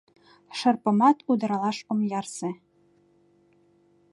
[0.57, 2.49] Шырпымат удыралаш ом ярсе.